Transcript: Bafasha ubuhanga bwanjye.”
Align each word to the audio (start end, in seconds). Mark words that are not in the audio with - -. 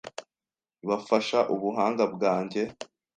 Bafasha 0.87 1.39
ubuhanga 1.53 2.03
bwanjye.” 2.13 2.61